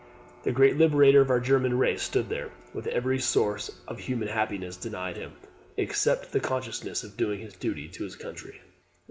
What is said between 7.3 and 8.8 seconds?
his duty to his country.